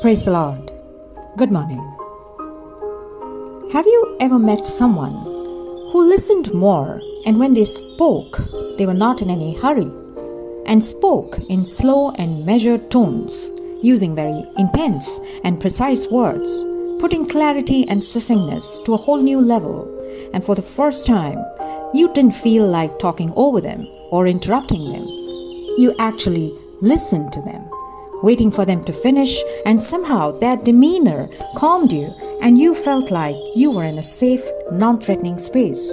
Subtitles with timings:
[0.00, 0.72] Praise the Lord.
[1.36, 1.82] Good morning.
[3.70, 5.12] Have you ever met someone
[5.92, 8.40] who listened more and when they spoke,
[8.78, 9.90] they were not in any hurry
[10.64, 13.50] and spoke in slow and measured tones,
[13.82, 16.48] using very intense and precise words,
[17.02, 19.84] putting clarity and succinctness to a whole new level,
[20.32, 21.44] and for the first time,
[21.92, 25.04] you didn't feel like talking over them or interrupting them.
[25.76, 27.70] You actually listened to them
[28.22, 32.12] waiting for them to finish, and somehow their demeanor calmed you,
[32.42, 35.84] and you felt like you were in a safe, non threatening space.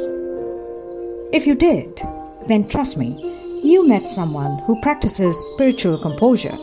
[1.33, 2.01] If you did,
[2.47, 6.57] then trust me, you met someone who practices spiritual composure,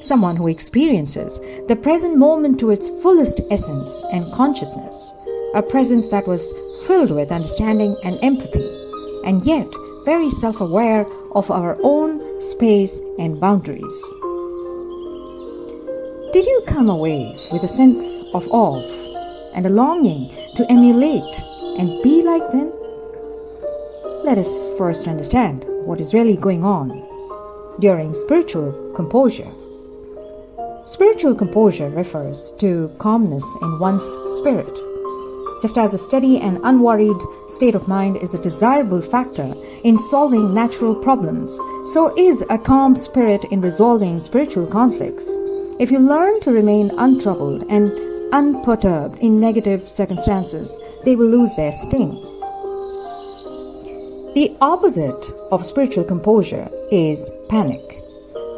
[0.00, 5.12] someone who experiences the present moment to its fullest essence and consciousness,
[5.54, 6.52] a presence that was
[6.86, 8.68] filled with understanding and empathy,
[9.24, 9.66] and yet
[10.04, 14.19] very self aware of our own space and boundaries.
[16.32, 18.80] Did you come away with a sense of awe
[19.52, 21.42] and a longing to emulate
[21.76, 22.70] and be like them?
[24.22, 26.88] Let us first understand what is really going on
[27.80, 29.50] during spiritual composure.
[30.86, 34.70] Spiritual composure refers to calmness in one's spirit.
[35.60, 40.54] Just as a steady and unworried state of mind is a desirable factor in solving
[40.54, 41.56] natural problems,
[41.92, 45.28] so is a calm spirit in resolving spiritual conflicts.
[45.80, 47.90] If you learn to remain untroubled and
[48.34, 52.10] unperturbed in negative circumstances, they will lose their sting.
[54.34, 57.80] The opposite of spiritual composure is panic.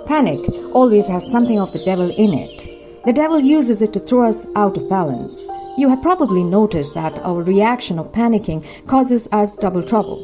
[0.08, 0.40] Panic
[0.74, 3.04] always has something of the devil in it.
[3.04, 5.46] The devil uses it to throw us out of balance.
[5.78, 10.18] You have probably noticed that our reaction of panicking causes us double trouble.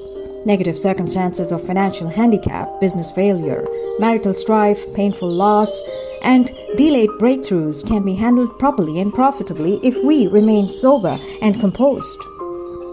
[0.44, 3.64] Negative circumstances of financial handicap, business failure,
[4.00, 5.80] marital strife, painful loss,
[6.22, 12.18] and delayed breakthroughs can be handled properly and profitably if we remain sober and composed.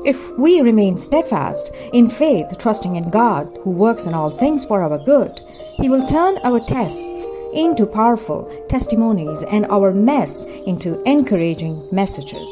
[0.06, 4.82] If we remain steadfast in faith, trusting in God, who works in all things for
[4.82, 5.32] our good,
[5.78, 12.52] He will turn our tests into powerful testimonies and our mess into encouraging messages.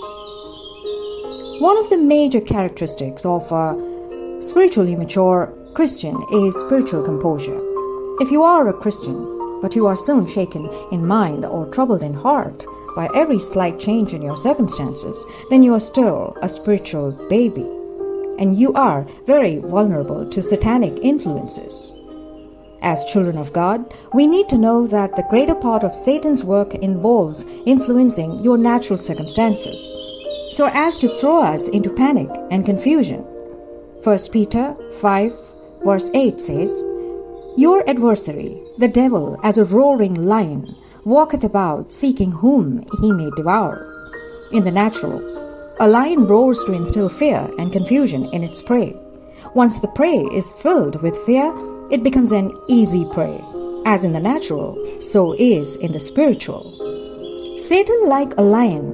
[1.60, 7.60] One of the major characteristics of a spiritually mature Christian is spiritual composure.
[8.20, 9.16] If you are a Christian,
[9.64, 12.66] but you are soon shaken in mind or troubled in heart
[12.98, 17.66] by every slight change in your circumstances, then you are still a spiritual baby.
[18.38, 21.94] And you are very vulnerable to satanic influences.
[22.82, 23.80] As children of God,
[24.14, 29.00] we need to know that the greater part of Satan's work involves influencing your natural
[29.00, 29.90] circumstances,
[30.50, 33.22] so as to throw us into panic and confusion.
[34.04, 35.32] 1 Peter 5,
[35.86, 36.84] verse 8 says,
[37.56, 40.76] your adversary, the devil, as a roaring lion,
[41.06, 43.88] walketh about seeking whom he may devour.
[44.52, 45.20] In the natural,
[45.80, 48.96] a lion roars to instill fear and confusion in its prey.
[49.54, 51.54] Once the prey is filled with fear,
[51.92, 53.40] it becomes an easy prey.
[53.86, 56.64] As in the natural, so is in the spiritual.
[57.60, 58.94] Satan, like a lion,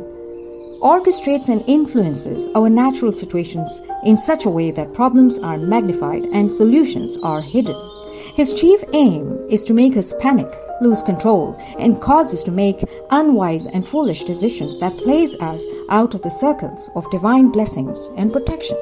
[0.82, 6.52] orchestrates and influences our natural situations in such a way that problems are magnified and
[6.52, 7.76] solutions are hidden.
[8.36, 10.48] His chief aim is to make us panic,
[10.82, 16.14] lose control, and cause us to make unwise and foolish decisions that place us out
[16.14, 18.78] of the circles of divine blessings and protection.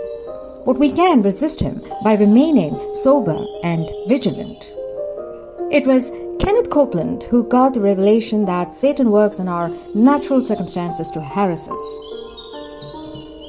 [0.66, 4.63] But we can resist him by remaining sober and vigilant.
[5.72, 11.09] It was Kenneth Copeland who got the revelation that Satan works in our natural circumstances
[11.12, 12.06] to harass us.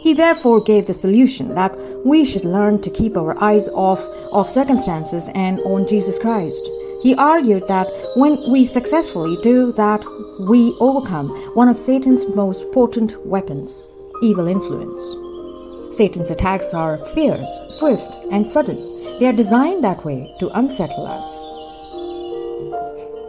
[0.09, 4.01] He therefore gave the solution that we should learn to keep our eyes off
[4.33, 6.67] of circumstances and on Jesus Christ.
[7.03, 10.03] He argued that when we successfully do that,
[10.49, 13.87] we overcome one of Satan's most potent weapons
[14.23, 15.95] evil influence.
[15.95, 18.79] Satan's attacks are fierce, swift, and sudden.
[19.19, 21.29] They are designed that way to unsettle us.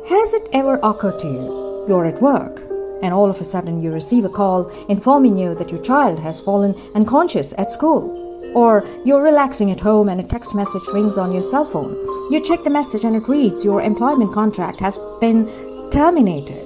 [0.08, 2.69] Has it ever occurred to you you're at work
[3.02, 6.40] and all of a sudden you receive a call informing you that your child has
[6.40, 8.16] fallen unconscious at school.
[8.56, 11.94] Or you're relaxing at home and a text message rings on your cell phone.
[12.32, 15.46] You check the message and it reads your employment contract has been
[15.92, 16.64] terminated.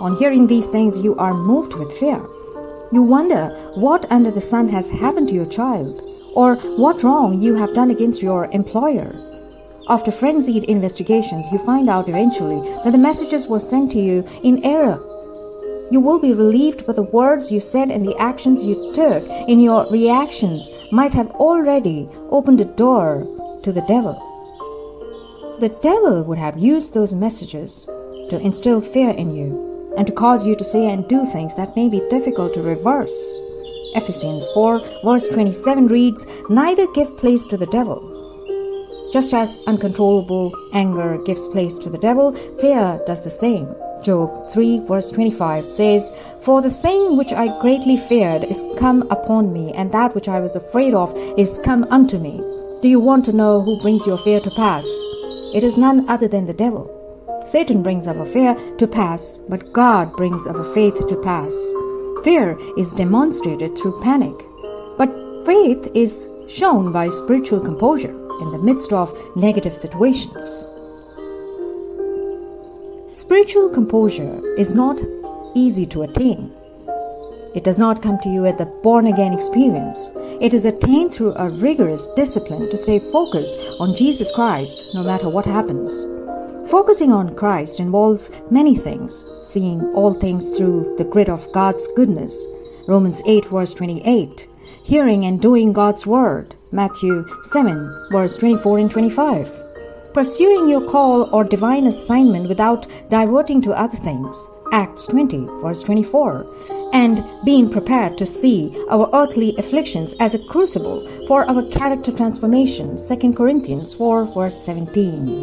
[0.00, 2.20] On hearing these things, you are moved with fear.
[2.92, 6.00] You wonder what under the sun has happened to your child,
[6.34, 9.12] or what wrong you have done against your employer.
[9.88, 14.64] After frenzied investigations, you find out eventually that the messages were sent to you in
[14.64, 14.98] error
[15.90, 19.60] you will be relieved, but the words you said and the actions you took in
[19.60, 23.24] your reactions might have already opened a door
[23.64, 24.14] to the devil.
[25.60, 27.84] The devil would have used those messages
[28.30, 31.74] to instill fear in you and to cause you to say and do things that
[31.74, 33.16] may be difficult to reverse.
[33.94, 37.98] Ephesians 4, verse 27 reads, Neither give place to the devil.
[39.12, 43.74] Just as uncontrollable anger gives place to the devil, fear does the same.
[44.02, 46.12] Job 3, verse 25 says,
[46.44, 50.40] For the thing which I greatly feared is come upon me, and that which I
[50.40, 52.38] was afraid of is come unto me.
[52.82, 54.84] Do you want to know who brings your fear to pass?
[55.54, 56.94] It is none other than the devil.
[57.46, 61.52] Satan brings our fear to pass, but God brings our faith to pass.
[62.22, 64.34] Fear is demonstrated through panic,
[64.98, 65.08] but
[65.46, 70.64] faith is shown by spiritual composure in the midst of negative situations.
[73.18, 74.96] Spiritual composure is not
[75.56, 76.52] easy to attain.
[77.52, 80.10] It does not come to you at the born again experience.
[80.40, 85.28] It is attained through a rigorous discipline to stay focused on Jesus Christ no matter
[85.28, 85.90] what happens.
[86.70, 92.46] Focusing on Christ involves many things, seeing all things through the grid of God's goodness.
[92.86, 94.46] Romans 8, verse 28.
[94.84, 96.54] Hearing and doing God's word.
[96.70, 99.57] Matthew 7, verse 24 and 25
[100.18, 104.48] pursuing your call or divine assignment without diverting to other things.
[104.72, 106.44] Acts 20, verse 24.
[106.92, 112.98] And being prepared to see our earthly afflictions as a crucible for our character transformation.
[112.98, 115.36] 2 Corinthians 4, verse 17.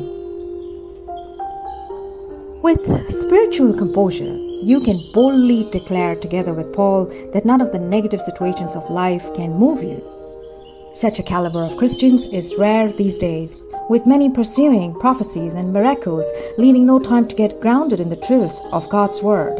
[2.61, 8.19] With spiritual composure, you can boldly declare together with Paul that none of the negative
[8.19, 10.03] situations of life can move you.
[10.95, 16.23] Such a caliber of Christians is rare these days, with many pursuing prophecies and miracles,
[16.57, 19.59] leaving no time to get grounded in the truth of God's Word.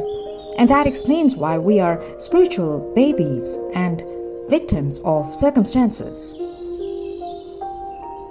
[0.58, 4.02] And that explains why we are spiritual babies and
[4.50, 6.38] victims of circumstances.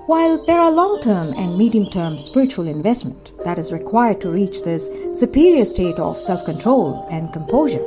[0.07, 4.63] While there are long term and medium term spiritual investment that is required to reach
[4.63, 4.89] this
[5.21, 7.85] superior state of self control and composure,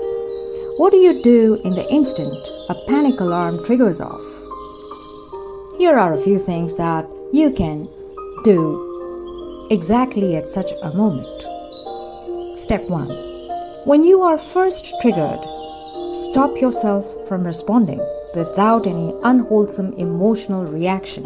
[0.78, 2.38] what do you do in the instant
[2.70, 4.37] a panic alarm triggers off?
[5.78, 7.88] Here are a few things that you can
[8.44, 12.58] do exactly at such a moment.
[12.58, 13.08] Step 1.
[13.86, 15.40] When you are first triggered,
[16.16, 18.00] stop yourself from responding
[18.34, 21.26] without any unwholesome emotional reaction,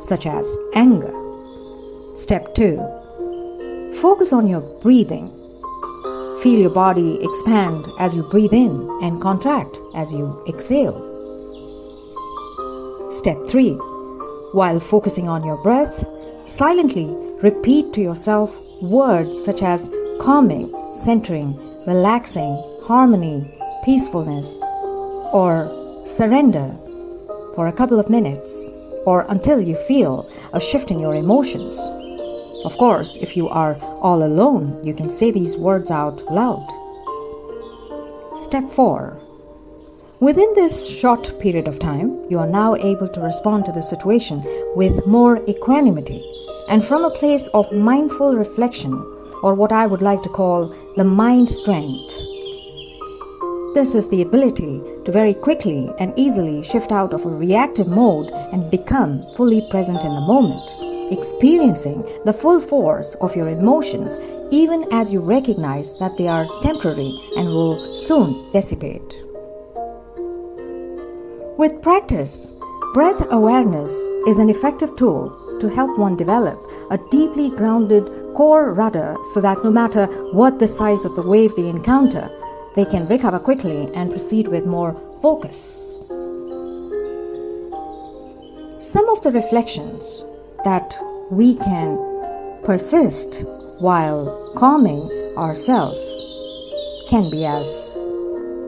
[0.00, 0.44] such as
[0.74, 1.14] anger.
[2.16, 2.74] Step 2.
[4.00, 5.30] Focus on your breathing.
[6.42, 11.11] Feel your body expand as you breathe in and contract as you exhale.
[13.22, 13.74] Step 3.
[14.50, 16.04] While focusing on your breath,
[16.48, 17.06] silently
[17.40, 18.50] repeat to yourself
[18.82, 20.74] words such as calming,
[21.04, 21.54] centering,
[21.86, 23.48] relaxing, harmony,
[23.84, 24.58] peacefulness,
[25.32, 25.70] or
[26.04, 26.68] surrender
[27.54, 31.78] for a couple of minutes or until you feel a shift in your emotions.
[32.64, 36.66] Of course, if you are all alone, you can say these words out loud.
[38.34, 39.31] Step 4
[40.22, 44.40] Within this short period of time, you are now able to respond to the situation
[44.76, 46.22] with more equanimity
[46.68, 48.92] and from a place of mindful reflection,
[49.42, 52.14] or what I would like to call the mind strength.
[53.74, 58.30] This is the ability to very quickly and easily shift out of a reactive mode
[58.52, 60.62] and become fully present in the moment,
[61.10, 64.18] experiencing the full force of your emotions
[64.52, 69.16] even as you recognize that they are temporary and will soon dissipate.
[71.58, 72.50] With practice,
[72.94, 73.90] breath awareness
[74.26, 76.58] is an effective tool to help one develop
[76.90, 78.04] a deeply grounded
[78.36, 82.30] core rudder so that no matter what the size of the wave they encounter,
[82.74, 85.78] they can recover quickly and proceed with more focus.
[88.80, 90.24] Some of the reflections
[90.64, 90.96] that
[91.30, 91.98] we can
[92.64, 93.44] persist
[93.80, 94.24] while
[94.56, 95.02] calming
[95.36, 95.98] ourselves
[97.10, 97.92] can be as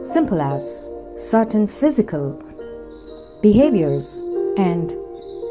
[0.03, 2.44] simple as certain physical
[3.45, 4.23] behaviors,
[4.57, 4.91] and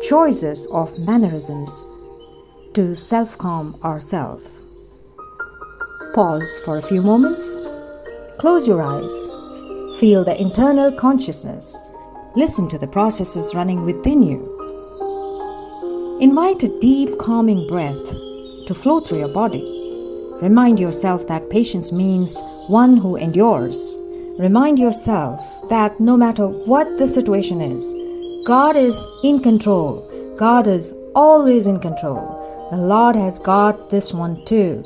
[0.03, 1.85] choices of mannerisms
[2.73, 4.45] to self calm ourselves.
[6.13, 7.47] Pause for a few moments.
[8.39, 9.17] Close your eyes.
[10.01, 11.67] Feel the internal consciousness.
[12.35, 14.41] Listen to the processes running within you.
[16.21, 18.07] Invite a deep, calming breath
[18.67, 19.65] to flow through your body.
[20.43, 23.95] Remind yourself that patience means one who endures
[24.37, 27.85] Remind yourself that no matter what the situation is,
[28.47, 30.37] God is in control.
[30.39, 32.69] God is always in control.
[32.71, 34.85] The Lord has got this one too.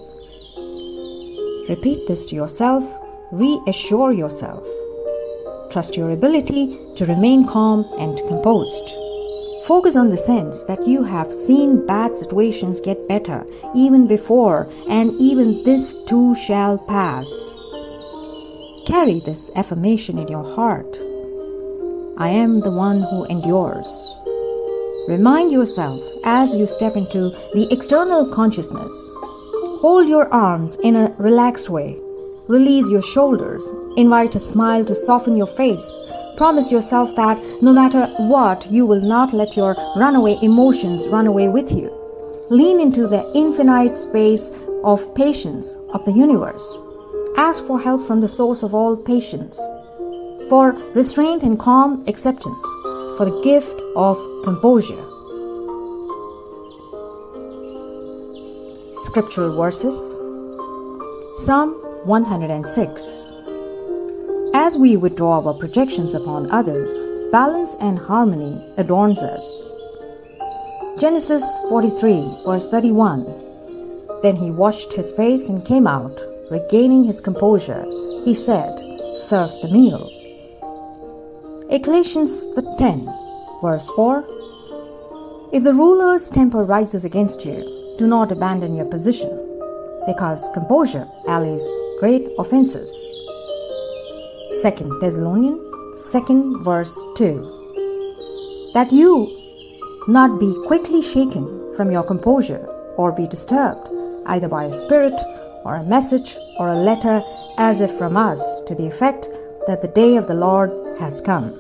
[1.69, 2.85] Repeat this to yourself,
[3.31, 4.67] reassure yourself.
[5.71, 8.91] Trust your ability to remain calm and composed.
[9.65, 13.45] Focus on the sense that you have seen bad situations get better
[13.75, 17.29] even before, and even this too shall pass.
[18.89, 20.97] Carry this affirmation in your heart.
[22.19, 23.91] I am the one who endures.
[25.07, 28.93] Remind yourself as you step into the external consciousness.
[29.83, 31.95] Hold your arms in a relaxed way.
[32.49, 33.65] Release your shoulders.
[33.97, 35.89] Invite a smile to soften your face
[36.39, 41.49] Promise yourself that no matter what, you will not let your runaway emotions run away
[41.49, 41.91] with you.
[42.49, 44.53] Lean into the infinite space
[44.85, 46.77] of patience of the universe.
[47.39, 49.57] Ask for help from the source of all patience,
[50.49, 52.61] for restraint and calm acceptance,
[53.17, 55.05] for the gift of composure.
[59.05, 59.97] Scriptural verses
[61.47, 61.73] Psalm
[62.05, 63.29] 106
[64.55, 66.91] as we withdraw our projections upon others,
[67.31, 69.47] balance and harmony adorns us.
[70.99, 73.25] Genesis 43, verse 31.
[74.23, 76.11] Then he washed his face and came out,
[76.51, 77.85] regaining his composure.
[78.25, 78.75] He said,
[79.17, 80.11] Serve the meal.
[81.71, 82.47] Ecclesiastes
[82.79, 83.09] 10,
[83.63, 84.25] verse 4.
[85.53, 89.31] If the ruler's temper rises against you, do not abandon your position,
[90.07, 91.67] because composure allies
[92.01, 92.91] great offenses.
[94.63, 95.73] 2 Thessalonians
[96.13, 99.11] 2nd verse 2 that you
[100.09, 103.89] not be quickly shaken from your composure or be disturbed
[104.27, 105.15] either by a spirit
[105.65, 107.23] or a message or a letter
[107.59, 109.29] as if from us to the effect
[109.67, 111.53] that the day of the Lord has come.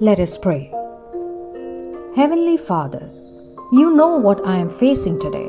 [0.00, 0.70] Let us pray.
[2.16, 3.10] Heavenly Father,
[3.72, 5.48] you know what I am facing today,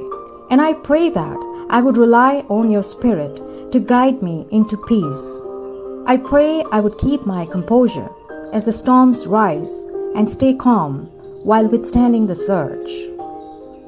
[0.49, 3.35] and I pray that I would rely on your Spirit
[3.71, 5.41] to guide me into peace.
[6.07, 8.09] I pray I would keep my composure
[8.53, 9.83] as the storms rise
[10.15, 11.07] and stay calm
[11.43, 13.14] while withstanding the surge.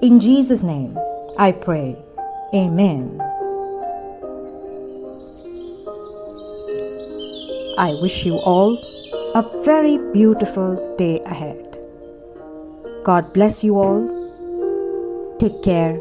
[0.01, 0.97] In Jesus' name,
[1.37, 1.95] I pray.
[2.53, 3.19] Amen.
[7.77, 8.77] I wish you all
[9.35, 11.77] a very beautiful day ahead.
[13.03, 15.35] God bless you all.
[15.39, 15.99] Take care.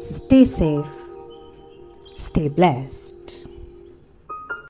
[0.00, 1.00] Stay safe
[2.20, 3.19] Stay blessed.